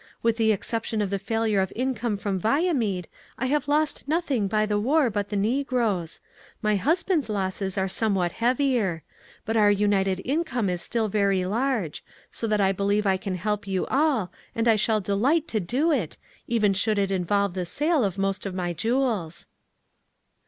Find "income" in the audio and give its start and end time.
1.75-2.17, 10.25-10.71